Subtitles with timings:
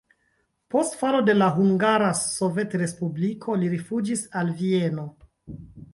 [0.75, 5.07] Post falo de la Hungara Sovetrespubliko li rifuĝis al Vieno.